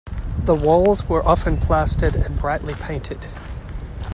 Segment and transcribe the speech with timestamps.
[0.45, 3.23] The walls were often plastered and brightly painted.